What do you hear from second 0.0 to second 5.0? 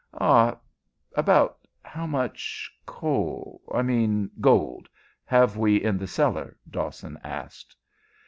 "Ah about how much coal I mean gold